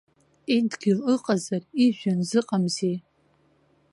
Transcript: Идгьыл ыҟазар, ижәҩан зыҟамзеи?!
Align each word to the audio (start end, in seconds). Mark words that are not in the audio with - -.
Идгьыл 0.55 0.99
ыҟазар, 1.13 1.63
ижәҩан 1.83 2.19
зыҟамзеи?! 2.29 2.95